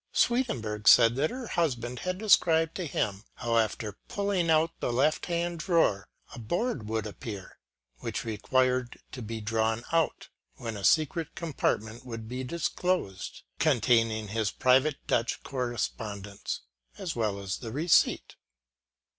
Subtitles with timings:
[0.13, 5.59] Swedenborg said that her husband had described to him, how after pulling out the lefthand
[5.59, 7.59] drawer a board would appear,
[7.99, 14.49] which required to be drawn out, when a secret compartment would be disclosed, containing his
[14.49, 16.61] private Dutch correspondence,
[16.97, 18.37] as well as the receipt.